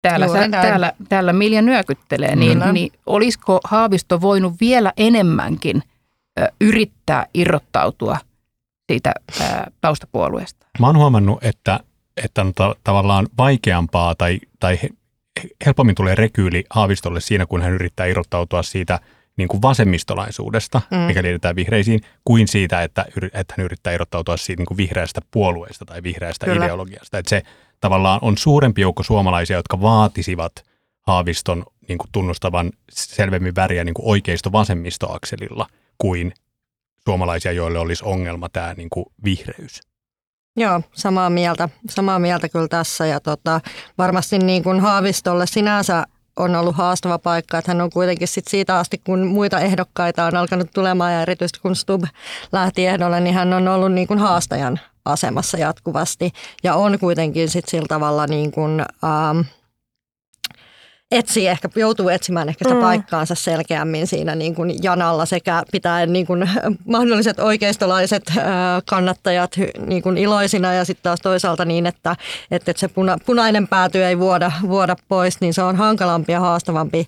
[0.03, 5.83] täällä, sä, täällä, täällä Milja nyökyttelee, niin, niin olisiko Haavisto voinut vielä enemmänkin
[6.61, 8.19] yrittää irrottautua
[8.93, 9.13] siitä
[9.81, 10.67] taustapuolueesta?
[10.79, 11.81] Mä oon huomannut, että,
[12.25, 14.79] että on ta- tavallaan vaikeampaa tai, tai
[15.67, 18.99] helpommin tulee rekyyli Haavistolle siinä, kun hän yrittää irrottautua siitä
[19.37, 20.97] niin kuin vasemmistolaisuudesta, mm.
[20.97, 25.85] mikä liitetään vihreisiin, kuin siitä, että, että hän yrittää irrottautua siitä niin kuin vihreästä puolueesta
[25.85, 26.65] tai vihreästä Kyllä.
[26.65, 27.19] ideologiasta.
[27.19, 27.43] Että se
[27.81, 30.53] tavallaan on suurempi joukko suomalaisia, jotka vaatisivat
[31.01, 35.67] Haaviston niin kuin tunnustavan selvemmin väriä niin kuin oikeisto-vasemmistoakselilla
[35.99, 36.33] kuin
[37.05, 39.81] suomalaisia, joille olisi ongelma tämä niin kuin vihreys.
[40.57, 43.61] Joo, samaa mieltä, samaa mieltä kyllä tässä ja tota,
[43.99, 46.05] varmasti niin kuin Haavistolle sinänsä
[46.37, 50.37] on ollut haastava paikka, että hän on kuitenkin sit siitä asti, kun muita ehdokkaita on
[50.37, 52.05] alkanut tulemaan ja erityisesti kun Stub
[52.53, 56.33] lähti ehdolle, niin hän on ollut niin kuin haastajan asemassa jatkuvasti
[56.63, 59.41] ja on kuitenkin sit sillä tavalla niin kuin, ähm,
[61.11, 62.81] etsii ehkä, joutuu etsimään ehkä sitä mm.
[62.81, 66.51] paikkaansa selkeämmin siinä niin kuin janalla sekä pitää niin kuin
[66.85, 68.33] mahdolliset oikeistolaiset
[68.87, 72.17] kannattajat niin kuin iloisina ja sitten taas toisaalta niin, että,
[72.51, 77.07] että se puna, punainen pääty ei vuoda, vuoda pois, niin se on hankalampi ja haastavampi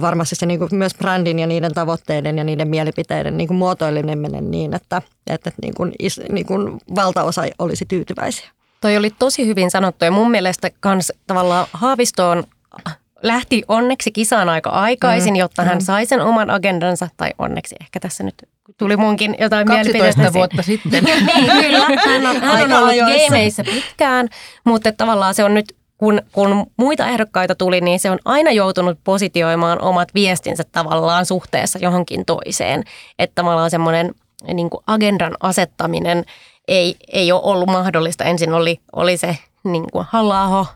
[0.00, 4.50] varmasti se niin kuin myös brändin ja niiden tavoitteiden ja niiden mielipiteiden niin kuin muotoileminen
[4.50, 5.92] niin, että, että niin kuin,
[6.32, 8.48] niin kuin valtaosa olisi tyytyväisiä.
[8.80, 12.44] Toi oli tosi hyvin sanottu ja mun mielestä kans tavallaan Haavistoon
[13.24, 15.38] lähti onneksi kisaan aika aikaisin, mm.
[15.38, 15.84] jotta hän mm.
[15.84, 18.34] sai sen oman agendansa, tai onneksi ehkä tässä nyt
[18.78, 21.04] tuli munkin jotain 12 vuotta sitten.
[21.04, 21.78] niin, kyllä.
[22.06, 22.94] Hän on, hän on ollut
[23.28, 24.28] gameissä pitkään,
[24.64, 28.98] mutta tavallaan se on nyt kun, kun muita ehdokkaita tuli, niin se on aina joutunut
[29.04, 32.84] positioimaan omat viestinsä tavallaan suhteessa johonkin toiseen.
[33.18, 34.14] Että tavallaan semmoinen
[34.54, 36.24] niin agendan asettaminen
[36.68, 38.24] ei, ei ole ollut mahdollista.
[38.24, 40.66] Ensin oli, oli se niin kuin halla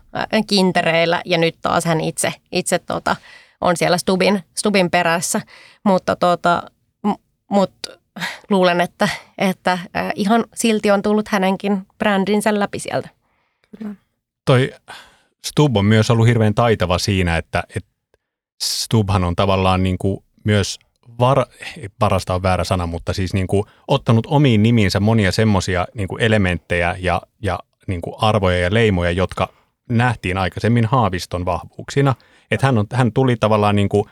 [0.47, 3.15] kintereillä ja nyt taas hän itse, itse tota,
[3.61, 5.41] on siellä Stubin, Stubin perässä.
[5.83, 6.63] Mutta tota,
[7.49, 7.71] mut
[8.49, 9.79] luulen, että, että
[10.15, 13.09] ihan silti on tullut hänenkin brändinsä läpi sieltä.
[13.77, 13.95] Kyllä.
[14.45, 14.71] Toi
[15.45, 17.89] Stub on myös ollut hirveän taitava siinä, että, että
[18.63, 20.79] Stubhan on tavallaan niin kuin myös
[21.19, 21.45] var,
[21.99, 26.95] parasta on väärä sana, mutta siis niin kuin ottanut omiin nimiinsä monia semmoisia niin elementtejä
[26.99, 29.49] ja, ja niin kuin arvoja ja leimoja, jotka
[29.89, 32.15] nähtiin aikaisemmin Haaviston vahvuuksina.
[32.51, 34.05] Että hän, on, hän tuli tavallaan niin kuin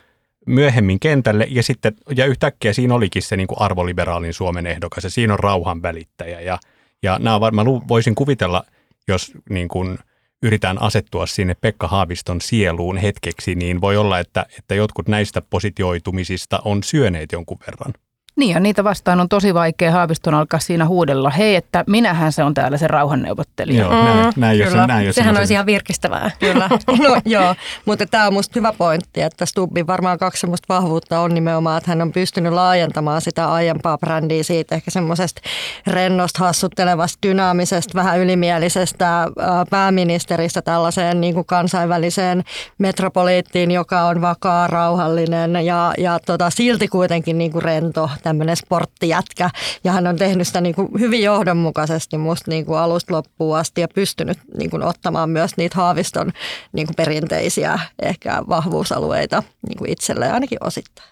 [0.47, 5.09] myöhemmin kentälle ja sitten ja yhtäkkiä siinä olikin se niin kuin arvoliberaalin Suomen ehdokas ja
[5.09, 6.41] siinä on rauhan välittäjä.
[6.41, 6.59] Ja,
[7.03, 8.63] ja nämä varmaan voisin kuvitella,
[9.07, 9.97] jos niin kuin
[10.43, 16.59] yritän asettua sinne Pekka Haaviston sieluun hetkeksi, niin voi olla, että, että jotkut näistä positioitumisista
[16.65, 17.93] on syöneet jonkun verran.
[18.37, 22.43] Niin ja niitä vastaan on tosi vaikea Haaviston alkaa siinä huudella, hei, että minähän se
[22.43, 23.81] on täällä se rauhanneuvottelija.
[23.81, 26.31] Joo, näin, mm, näin, jos, näin, jos Sehän olisi ihan virkistävää.
[26.39, 26.69] Kyllä,
[27.07, 31.33] no, joo, mutta tämä on musta hyvä pointti, että Stubbin varmaan kaksi semmoista vahvuutta on
[31.33, 35.41] nimenomaan, että hän on pystynyt laajentamaan sitä aiempaa brändiä siitä ehkä semmoisesta
[35.87, 39.27] rennosta, hassuttelevasta, dynaamisesta, vähän ylimielisestä
[39.69, 42.43] pääministeristä tällaiseen niin kuin kansainväliseen
[42.77, 49.49] metropoliittiin, joka on vakaa, rauhallinen ja, ja tota, silti kuitenkin niin kuin rento tämmöinen sporttijätkä
[49.83, 53.81] ja hän on tehnyt sitä niin kuin hyvin johdonmukaisesti musta niin kuin alusta loppuun asti
[53.81, 56.31] ja pystynyt niin kuin ottamaan myös niitä Haaviston
[56.73, 61.09] niin kuin perinteisiä ehkä vahvuusalueita niin kuin itselleen ainakin osittain.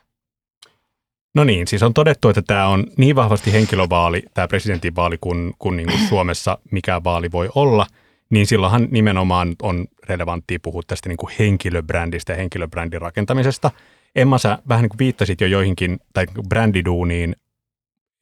[1.36, 5.78] No niin, siis on todettu, että tämä on niin vahvasti henkilövaali, tämä presidentinvaali, kun, kun
[5.78, 7.88] niin kuin Suomessa mikään vaali voi olla.
[8.30, 13.72] niin silloinhan nimenomaan on relevanttia puhua tästä niin kuin henkilöbrändistä ja henkilöbrändin rakentamisesta.
[14.16, 17.36] Emma, sä vähän niin kuin viittasit jo joihinkin tai brändiduuniin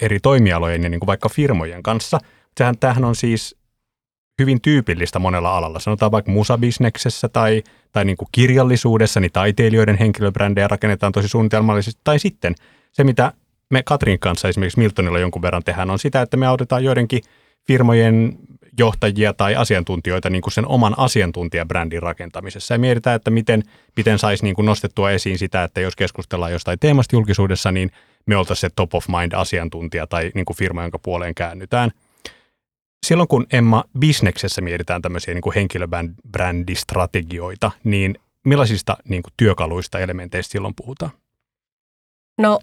[0.01, 2.19] eri toimialojen ja niin kuin vaikka firmojen kanssa.
[2.57, 3.55] Sehän, tämähän on siis
[4.39, 5.79] hyvin tyypillistä monella alalla.
[5.79, 12.01] Sanotaan vaikka musabisneksessä tai, tai niin kuin kirjallisuudessa, niin taiteilijoiden henkilöbrändejä rakennetaan tosi suunnitelmallisesti.
[12.03, 12.55] Tai sitten
[12.91, 13.33] se, mitä
[13.69, 17.23] me Katrin kanssa esimerkiksi Miltonilla jonkun verran tehdään, on sitä, että me autetaan joidenkin
[17.67, 18.37] firmojen
[18.77, 22.73] johtajia tai asiantuntijoita niin kuin sen oman asiantuntijabrändin rakentamisessa.
[22.73, 23.63] Ja mietitään, että miten,
[23.97, 27.91] miten saisi niin nostettua esiin sitä, että jos keskustellaan jostain teemasta julkisuudessa, niin
[28.25, 31.91] me oltaisiin se top of mind asiantuntija tai niin kuin firma, jonka puoleen käännytään.
[33.05, 40.73] Silloin kun Emma bisneksessä mietitään tämmöisiä niin henkilöbrändistrategioita, niin millaisista niin kuin työkaluista elementeistä silloin
[40.75, 41.11] puhutaan?
[42.37, 42.59] No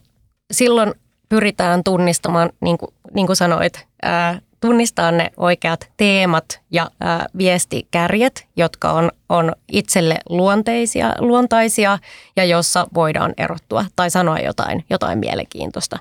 [0.51, 0.95] silloin
[1.29, 8.47] pyritään tunnistamaan, niin kuin, niin kuin sanoit, ää, tunnistaa ne oikeat teemat ja ää, viestikärjet,
[8.57, 11.99] jotka on, on itselle luonteisia, luontaisia
[12.37, 15.99] ja jossa voidaan erottua tai sanoa jotain, jotain mielenkiintoista.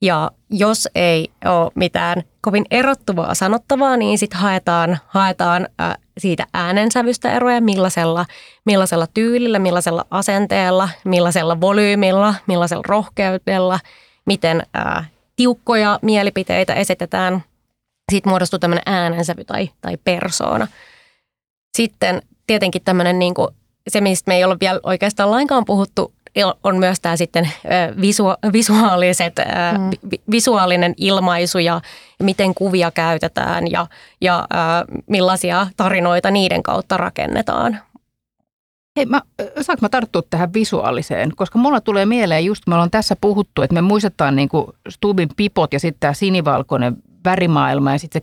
[0.00, 7.32] Ja jos ei ole mitään kovin erottuvaa sanottavaa, niin sitten haetaan, haetaan ää, siitä äänensävystä
[7.32, 8.26] eroja, millaisella,
[8.64, 13.80] millaisella tyylillä, millaisella asenteella, millaisella volyymilla, millaisella rohkeudella,
[14.24, 15.04] miten ää,
[15.36, 17.42] tiukkoja mielipiteitä esitetään.
[18.10, 20.66] Siitä muodostuu tämmöinen äänensävy tai, tai persoona.
[21.76, 23.48] Sitten tietenkin tämmöinen, niin kuin,
[23.88, 26.12] se mistä me ei ole vielä oikeastaan lainkaan puhuttu,
[26.64, 27.50] on myös tämä sitten
[28.00, 29.36] visua, visuaaliset,
[29.78, 30.18] mm.
[30.30, 31.80] visuaalinen ilmaisu ja
[32.22, 33.86] miten kuvia käytetään ja,
[34.20, 34.46] ja
[35.06, 37.80] millaisia tarinoita niiden kautta rakennetaan.
[38.96, 39.22] Hei, mä,
[39.60, 41.32] saanko mä tarttua tähän visuaaliseen?
[41.36, 45.28] Koska mulla tulee mieleen, just me ollaan tässä puhuttu, että me muistetaan niin kuin Stubin
[45.36, 48.22] pipot ja sitten tämä sinivalkoinen värimaailma ja sitten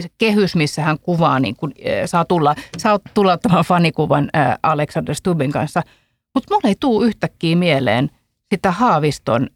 [0.00, 1.74] se kehys, missä hän kuvaa, niin kuin,
[2.06, 4.28] saa, tulla, saa tulla ottamaan fanikuvan
[4.62, 5.82] Alexander Stubin kanssa–
[6.34, 8.10] mutta mulle ei tule yhtäkkiä mieleen
[8.50, 9.46] sitä Haaviston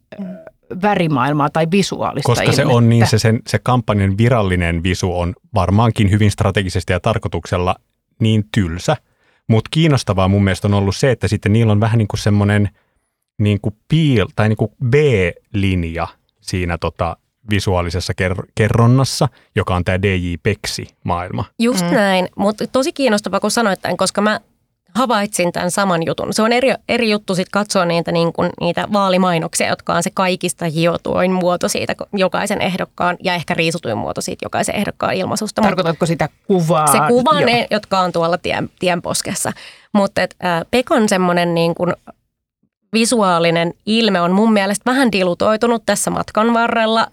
[0.82, 2.62] värimaailmaa tai visuaalista Koska ilmettä.
[2.62, 7.76] se on niin, se, sen, se kampanjan virallinen visu on varmaankin hyvin strategisesti ja tarkoituksella
[8.20, 8.96] niin tylsä.
[9.48, 12.68] Mutta kiinnostavaa mun mielestä on ollut se, että sitten niillä on vähän niin kuin semmoinen
[13.38, 16.06] niin kuin piil, tai niin kuin B-linja
[16.40, 17.16] siinä tota,
[17.50, 21.44] visuaalisessa ker- kerronnassa, joka on tämä DJ Peksi-maailma.
[21.58, 21.94] Just mm.
[21.94, 24.40] näin, mutta tosi kiinnostavaa kun sanoit tämän, koska mä
[24.96, 26.34] havaitsin tämän saman jutun.
[26.34, 30.10] Se on eri, eri juttu sitten katsoa niitä, niin kuin, niitä vaalimainoksia, jotka on se
[30.14, 35.62] kaikista hiotuin muoto siitä jokaisen ehdokkaan ja ehkä riisutuin muoto siitä jokaisen ehdokkaan ilmaisusta.
[35.62, 36.86] Tarkoitatko sitä kuvaa?
[36.86, 39.52] Se kuva ne, jotka on tuolla tien, tienposkessa.
[39.92, 40.28] Mutta äh,
[40.70, 41.92] Pekon semmoinen niin kuin
[42.92, 47.06] visuaalinen ilme on mun mielestä vähän dilutoitunut tässä matkan varrella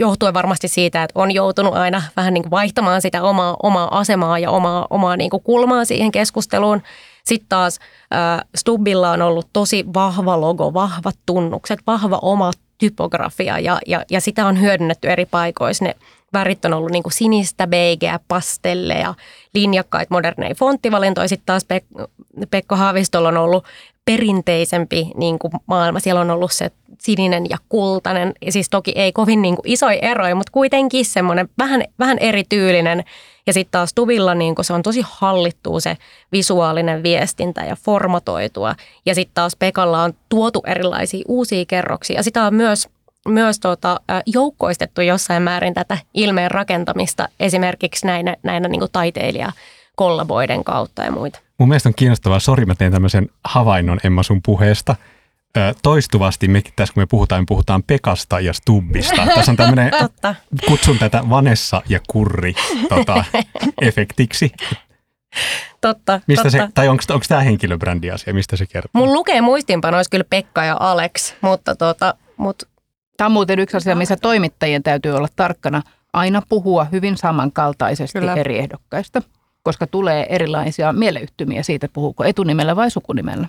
[0.00, 4.38] johtuen varmasti siitä, että on joutunut aina vähän niin kuin vaihtamaan sitä omaa, omaa asemaa
[4.38, 6.82] ja omaa, omaa niin kuin kulmaa siihen keskusteluun.
[7.24, 7.78] Sitten taas
[8.14, 14.20] äh, Stubbilla on ollut tosi vahva logo, vahvat tunnukset, vahva oma typografia ja, ja, ja
[14.20, 15.84] sitä on hyödynnetty eri paikoissa.
[15.84, 15.96] Ne
[16.32, 19.14] värit on ollut niin kuin sinistä, beigeä, pastelleja,
[19.54, 21.28] linjakkaita moderneja fonttivalintoja.
[21.28, 22.06] Sitten taas Pek-
[22.50, 23.64] Pekko Haavistolla on ollut
[24.10, 26.00] perinteisempi niin kuin maailma.
[26.00, 30.34] Siellä on ollut se sininen ja kultainen, siis toki ei kovin niin kuin isoja eroja,
[30.34, 33.04] mutta kuitenkin semmoinen vähän, vähän erityylinen.
[33.46, 35.96] Ja sitten taas Tuvilla niin kuin se on tosi hallittua se
[36.32, 38.74] visuaalinen viestintä ja formatoitua.
[39.06, 42.16] Ja sitten taas Pekalla on tuotu erilaisia uusia kerroksia.
[42.16, 42.88] Ja sitä on myös
[43.28, 49.52] myös tuota, joukkoistettu jossain määrin tätä ilmeen rakentamista esimerkiksi näinä, näinä niin kuin taiteilija
[49.96, 51.40] kollaboiden kautta ja muita.
[51.60, 54.96] Mun mielestä on kiinnostavaa, sori mä teen tämmöisen havainnon Emma sun puheesta.
[55.82, 59.26] Toistuvasti me tässä kun me puhutaan, me puhutaan Pekasta ja Stubbista.
[59.34, 59.90] Tässä on tämmöinen,
[60.66, 62.54] kutsun tätä Vanessa ja Kurri
[62.88, 63.24] tota,
[63.82, 64.52] efektiksi.
[65.80, 66.66] Totta, Mistä totta.
[66.66, 68.90] Se, tai onko, onko tämä henkilöbrändiasia, mistä se kertoo?
[69.00, 72.70] Mun lukee muistiinpanoissa kyllä Pekka ja Alex, mutta tota, mut
[73.20, 75.82] Tämä on muuten yksi asia, missä toimittajien täytyy olla tarkkana.
[76.12, 78.34] Aina puhua hyvin samankaltaisesti Kyllä.
[78.34, 79.22] eri ehdokkaista,
[79.62, 83.48] koska tulee erilaisia mieleyhtymiä siitä, puhuuko etunimellä vai sukunimellä.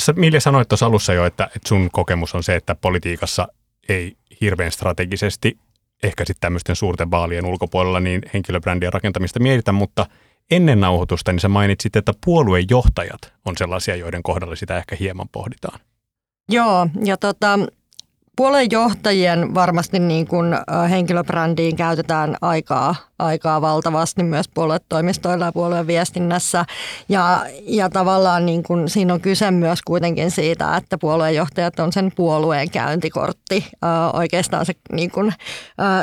[0.00, 3.48] Sä Milja sanoit tuossa alussa jo, että, että sun kokemus on se, että politiikassa
[3.88, 5.58] ei hirveän strategisesti,
[6.02, 10.06] ehkä sitten tämmöisten suurten vaalien ulkopuolella, niin henkilöbrändien rakentamista mietitä, mutta
[10.50, 15.80] ennen nauhoitusta niin sä mainitsit, että puoluejohtajat on sellaisia, joiden kohdalla sitä ehkä hieman pohditaan.
[16.48, 17.58] Joo, ja tota,
[18.36, 20.46] puoluejohtajien varmasti niin kuin
[20.90, 26.64] henkilöbrändiin käytetään aikaa, aikaa valtavasti myös puoluetoimistoilla ja puolueen viestinnässä.
[27.08, 32.12] Ja, ja tavallaan niin kuin siinä on kyse myös kuitenkin siitä, että puoluejohtajat on sen
[32.16, 33.66] puolueen käyntikortti.
[34.12, 35.32] Oikeastaan se, niin kuin,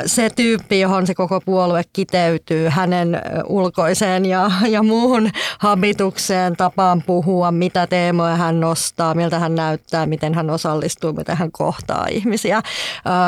[0.06, 7.52] se tyyppi, johon se koko puolue kiteytyy, hänen ulkoiseen ja, ja muuhun habitukseen, tapaan puhua,
[7.52, 12.62] mitä teemoja hän nostaa, miltä hän näyttää, miten hän osallistuu, miten hän kohtaa ihmisiä,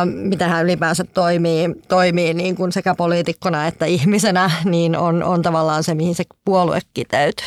[0.04, 5.84] miten hän ylipäänsä toimii, toimii niin kuin sekä poliitikkona että ihmisenä, niin on, on tavallaan
[5.84, 7.46] se, mihin se puolue kiteytyy.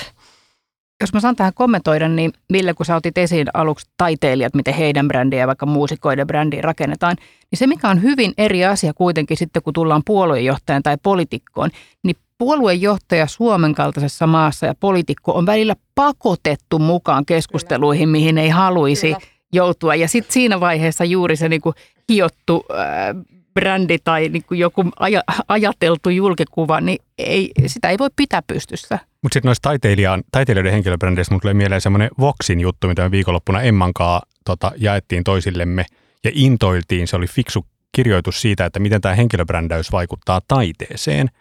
[1.01, 5.07] Jos mä saan tähän kommentoida, niin Ville, kun sä otit esiin aluksi taiteilijat, miten heidän
[5.07, 7.15] brändiä ja vaikka muusikoiden brändiä rakennetaan,
[7.51, 11.69] niin se mikä on hyvin eri asia kuitenkin sitten, kun tullaan puoluejohtajan tai poliitikkoon,
[12.03, 19.07] niin puoluejohtaja Suomen kaltaisessa maassa ja poliitikko on välillä pakotettu mukaan keskusteluihin, mihin ei haluaisi
[19.13, 19.36] Kyllä.
[19.53, 19.95] Joutua.
[19.95, 21.75] Ja sitten siinä vaiheessa juuri se niin kuin
[22.09, 22.77] hiottu äh,
[23.53, 28.99] brändi tai niin kuin joku aja, ajateltu julkikuva, niin ei, sitä ei voi pitää pystyssä.
[29.21, 29.69] Mutta sitten noista
[30.31, 35.85] taiteilijoiden henkilöbrändeistä mun tulee mieleen semmoinen Voxin juttu, mitä me viikonloppuna Emmankaa tota, jaettiin toisillemme
[36.23, 37.07] ja intoiltiin.
[37.07, 41.29] Se oli fiksu kirjoitus siitä, että miten tämä henkilöbrändäys vaikuttaa taiteeseen–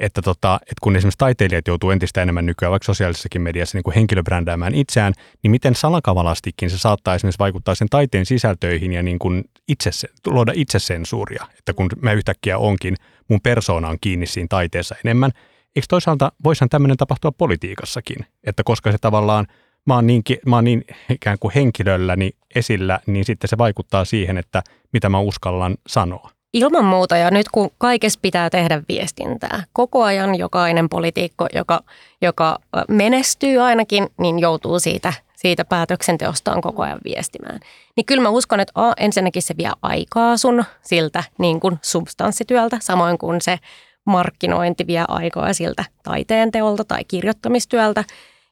[0.00, 3.94] että, tota, että kun esimerkiksi taiteilijat joutuu entistä enemmän nykyään vaikka sosiaalisessakin mediassa niin kuin
[3.94, 9.44] henkilöbrändäämään itseään, niin miten salakavalastikin se saattaa esimerkiksi vaikuttaa sen taiteen sisältöihin ja niin kuin
[9.68, 9.90] itse,
[10.26, 12.96] luoda itsesensuuria, että kun mä yhtäkkiä onkin,
[13.28, 15.30] mun persoona on kiinni siinä taiteessa enemmän.
[15.76, 19.46] Eikö toisaalta voisihan tämmöinen tapahtua politiikassakin, että koska se tavallaan
[19.86, 24.38] mä oon niin, mä oon niin ikään kuin henkilölläni esillä, niin sitten se vaikuttaa siihen,
[24.38, 26.30] että mitä mä uskallan sanoa.
[26.52, 31.80] Ilman muuta ja nyt kun kaikessa pitää tehdä viestintää, koko ajan jokainen poliitikko, joka,
[32.22, 32.58] joka
[32.88, 37.60] menestyy ainakin, niin joutuu siitä, siitä päätöksenteostaan koko ajan viestimään.
[37.96, 42.78] Niin kyllä mä uskon, että a, ensinnäkin se vie aikaa sun siltä niin kuin substanssityöltä,
[42.80, 43.58] samoin kuin se
[44.04, 48.04] markkinointi vie aikaa siltä taiteen teolta tai kirjoittamistyöltä.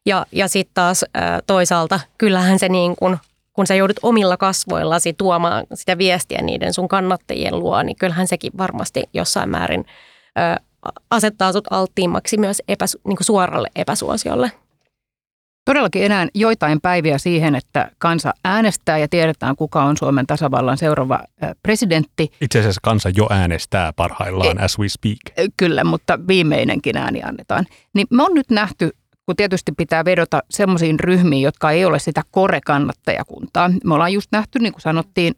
[0.07, 1.05] Ja, ja sitten taas
[1.47, 3.19] toisaalta kyllähän se niin kuin
[3.57, 8.53] kun sä joudut omilla kasvoillasi tuomaan sitä viestiä niiden sun kannattajien luo, niin kyllähän sekin
[8.59, 9.85] varmasti jossain määrin
[10.39, 10.63] ö,
[11.11, 14.53] asettaa sut alttiimmaksi myös epäs, niin kuin suoralle epäsuosiolle.
[15.65, 21.21] Todellakin enää joitain päiviä siihen, että kansa äänestää ja tiedetään, kuka on Suomen tasavallan seuraava
[21.63, 22.33] presidentti.
[22.41, 25.51] Itse asiassa kansa jo äänestää parhaillaan, e- as we speak.
[25.57, 27.67] Kyllä, mutta viimeinenkin ääni annetaan.
[27.95, 28.91] Niin me on nyt nähty
[29.27, 33.71] kun tietysti pitää vedota semmoisiin ryhmiin, jotka ei ole sitä kore-kannattajakuntaa.
[33.85, 35.35] Me ollaan just nähty, niin kuin sanottiin,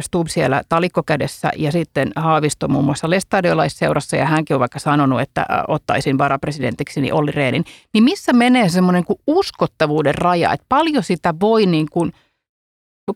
[0.00, 5.46] Stub siellä talikkokädessä ja sitten Haavisto muun muassa lestadiolaisseurassa ja hänkin on vaikka sanonut, että
[5.68, 7.64] ottaisin varapresidentiksi niin Olli Rehnin.
[7.94, 12.12] Niin missä menee semmoinen kuin uskottavuuden raja, että paljon sitä voi niin kuin,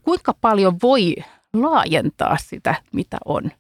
[0.03, 1.17] kuinka paljon voi
[1.55, 3.51] laajentaa sitä, mitä on?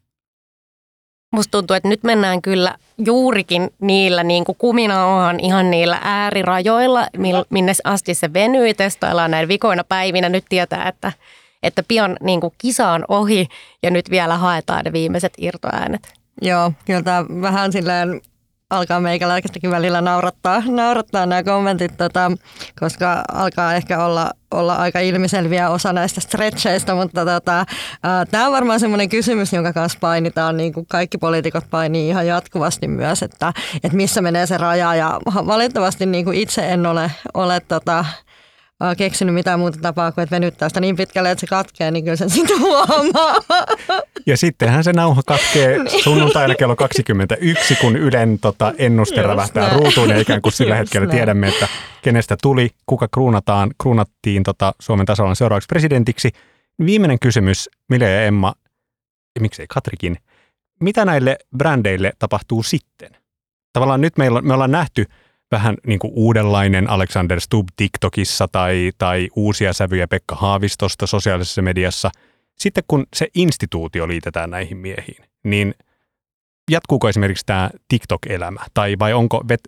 [1.33, 7.07] Musta tuntuu, että nyt mennään kyllä juurikin niillä niin kuin kuminauhan ihan niillä äärirajoilla,
[7.51, 8.75] minne asti se venyy.
[8.75, 10.29] Testaillaan näin vikoina päivinä.
[10.29, 11.12] Nyt tietää, että,
[11.62, 13.49] että pian niin kuin kisa on ohi
[13.83, 16.15] ja nyt vielä haetaan ne viimeiset irtoäänet.
[16.43, 18.21] Joo, kyllä tämä vähän silleen
[18.71, 22.33] alkaa meikäläistäkin välillä naurattaa, naurattaa nämä kommentit, tota,
[22.81, 27.67] koska alkaa ehkä olla, olla aika ilmiselviä osa näistä stretcheistä, mutta tota,
[28.31, 32.89] tämä on varmaan semmoinen kysymys, jonka kanssa painitaan, niin kuin kaikki poliitikot painii ihan jatkuvasti
[32.89, 33.53] myös, että,
[33.85, 38.05] että missä menee se raja ja valitettavasti niin kuin itse en ole, ole tota,
[38.97, 42.17] keksinyt mitään muuta tapaa kuin, että venyttää sitä niin pitkälle, että se katkee, niin kyllä
[42.17, 43.37] sen sitten huomaa.
[44.27, 46.03] Ja sittenhän se nauha katkee niin.
[46.05, 51.07] sunnuntaina kello 21, kun Ylen tota, ennuste rävähtää ruutuun ja ikään kuin sillä Just hetkellä
[51.07, 51.17] näin.
[51.17, 51.69] tiedämme, että
[52.03, 56.31] kenestä tuli, kuka kruunataan, kruunattiin tota, Suomen tasavallan seuraavaksi presidentiksi.
[56.87, 58.55] Viimeinen kysymys, Mille ja Emma,
[59.35, 60.17] ja miksei Katrikin,
[60.81, 63.11] mitä näille brändeille tapahtuu sitten?
[63.73, 65.07] Tavallaan nyt meillä, me ollaan nähty–
[65.51, 72.11] vähän niin kuin uudenlainen Alexander Stubb TikTokissa tai, tai uusia sävyjä Pekka Haavistosta sosiaalisessa mediassa.
[72.59, 75.75] Sitten kun se instituutio liitetään näihin miehiin, niin
[76.71, 79.61] jatkuuko esimerkiksi tämä TikTok-elämä tai vai onko, vet,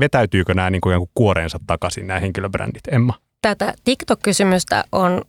[0.00, 3.14] vetäytyykö nämä niin kuin kuoreensa takaisin nämä henkilöbrändit, Emma?
[3.42, 5.22] Tätä TikTok-kysymystä on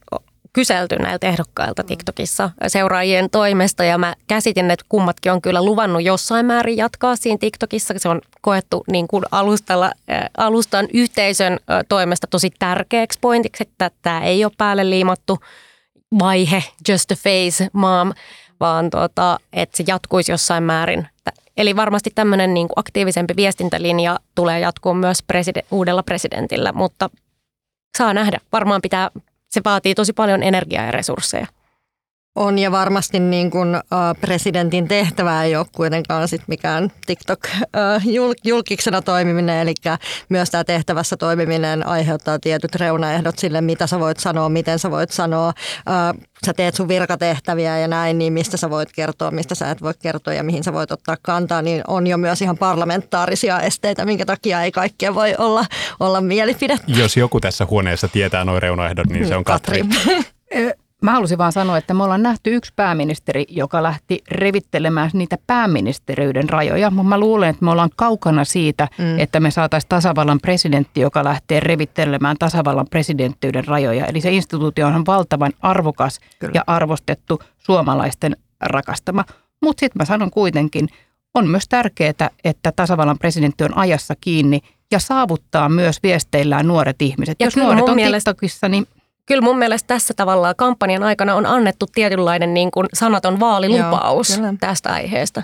[0.55, 6.45] kyselty näiltä ehdokkailta TikTokissa seuraajien toimesta ja mä käsitin, että kummatkin on kyllä luvannut jossain
[6.45, 7.93] määrin jatkaa siinä TikTokissa.
[7.97, 9.91] Se on koettu niin kuin alustalla,
[10.37, 15.37] alustan yhteisön toimesta tosi tärkeäksi pointiksi, että tämä ei ole päälle liimattu
[16.19, 18.13] vaihe, just a face, mom,
[18.59, 21.07] vaan tota, että se jatkuisi jossain määrin.
[21.57, 27.09] Eli varmasti tämmöinen niin kuin aktiivisempi viestintälinja tulee jatkuun myös preside- uudella presidentillä, mutta
[27.97, 28.39] saa nähdä.
[28.51, 29.11] Varmaan pitää
[29.55, 31.47] se vaatii tosi paljon energiaa ja resursseja.
[32.35, 33.81] On ja varmasti niin kuin, äh,
[34.21, 39.73] presidentin tehtävä ei ole kuitenkaan sit mikään TikTok-julkiksena äh, toimiminen, eli
[40.29, 45.11] myös tämä tehtävässä toimiminen aiheuttaa tietyt reunaehdot sille, mitä sä voit sanoa, miten sä voit
[45.11, 45.47] sanoa.
[45.47, 45.53] Äh,
[46.45, 49.93] sä teet sun virkatehtäviä ja näin, niin mistä sä voit kertoa, mistä sä et voi
[50.01, 54.25] kertoa ja mihin sä voit ottaa kantaa, niin on jo myös ihan parlamentaarisia esteitä, minkä
[54.25, 55.65] takia ei kaikkea voi olla,
[55.99, 56.85] olla mielipidettä.
[56.87, 59.83] Jos joku tässä huoneessa tietää noin reunaehdot, niin se on Katri.
[59.83, 60.25] Katri.
[61.05, 66.49] Mä halusin vaan sanoa, että me ollaan nähty yksi pääministeri, joka lähti revittelemään niitä pääministeriyden
[66.49, 66.91] rajoja.
[66.91, 69.19] Mutta mä luulen, että me ollaan kaukana siitä, mm.
[69.19, 74.05] että me saataisiin tasavallan presidentti, joka lähtee revittelemään tasavallan presidenttiyden rajoja.
[74.05, 76.51] Eli se instituutio on valtavan arvokas Kyllä.
[76.55, 79.25] ja arvostettu suomalaisten rakastama.
[79.61, 80.87] Mutta sitten mä sanon kuitenkin,
[81.33, 84.59] on myös tärkeää, että tasavallan presidentti on ajassa kiinni
[84.91, 87.35] ja saavuttaa myös viesteillään nuoret ihmiset.
[87.39, 88.31] Ja Jos nuoret on mielestä...
[88.31, 88.87] TikTokissa, niin
[89.25, 94.53] kyllä mun mielestä tässä tavallaan kampanjan aikana on annettu tietynlainen niin kuin sanaton vaalilupaus Joo,
[94.59, 95.43] tästä aiheesta.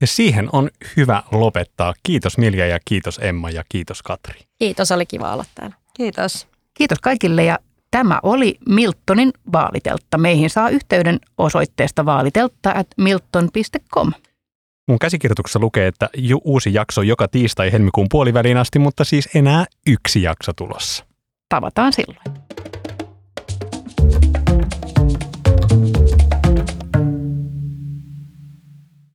[0.00, 1.94] Ja siihen on hyvä lopettaa.
[2.02, 4.40] Kiitos Milja ja kiitos Emma ja kiitos Katri.
[4.58, 5.76] Kiitos, oli kiva olla täällä.
[5.94, 6.46] Kiitos.
[6.74, 7.58] Kiitos kaikille ja
[7.90, 10.18] tämä oli Miltonin vaaliteltta.
[10.18, 14.12] Meihin saa yhteyden osoitteesta vaaliteltta at milton.com.
[14.88, 16.08] Mun käsikirjoituksessa lukee, että
[16.44, 21.04] uusi jakso joka tiistai helmikuun puoliväliin asti, mutta siis enää yksi jakso tulossa.
[21.48, 22.39] Tavataan silloin.